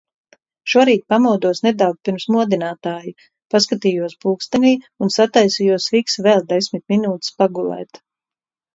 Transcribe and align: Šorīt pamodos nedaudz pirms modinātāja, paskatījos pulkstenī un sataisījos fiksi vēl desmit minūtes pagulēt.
Šorīt 0.71 1.03
pamodos 1.13 1.61
nedaudz 1.67 1.99
pirms 2.09 2.25
modinātāja, 2.37 3.13
paskatījos 3.57 4.17
pulkstenī 4.27 4.75
un 5.07 5.15
sataisījos 5.21 5.93
fiksi 5.95 6.29
vēl 6.33 6.47
desmit 6.57 6.87
minūtes 6.97 7.41
pagulēt. 7.45 8.07